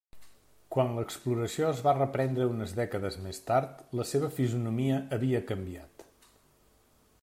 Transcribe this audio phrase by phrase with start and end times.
[0.75, 6.09] Quan l'exploració es va reprendre unes dècades més tard, la seva fisonomia havia canviat.